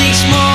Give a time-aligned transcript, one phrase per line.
[0.00, 0.49] takes more.